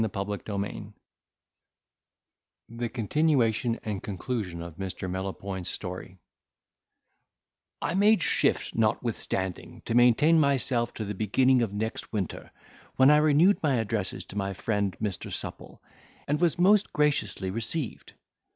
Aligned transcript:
CHAPTER 0.03 0.53
LXIII 0.55 0.93
The 2.69 2.89
Continuation 2.89 3.79
and 3.83 4.01
Conclusion 4.01 4.59
of 4.63 4.77
Mr. 4.77 5.07
Melopoyn's 5.07 5.69
Story 5.69 6.17
'I 7.83 7.93
made 7.93 8.23
shift, 8.23 8.73
notwithstanding, 8.73 9.83
to 9.85 9.93
maintain 9.93 10.39
myself 10.39 10.91
till 10.95 11.05
the 11.05 11.13
beginning 11.13 11.61
of 11.61 11.71
next 11.71 12.11
winter, 12.11 12.49
when 12.95 13.11
I 13.11 13.17
renewed 13.17 13.61
my 13.61 13.75
addresses 13.75 14.25
to 14.25 14.35
my 14.35 14.53
friend 14.53 14.97
Mr. 14.99 15.31
Supple, 15.31 15.83
and 16.27 16.41
was 16.41 16.57
most 16.57 16.91
graciously 16.91 17.51
received. 17.51 18.13